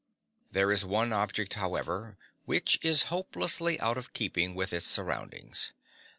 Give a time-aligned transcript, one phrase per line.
[0.51, 5.73] There is one object, however, which is hopelessly out of keeping with its surroundings.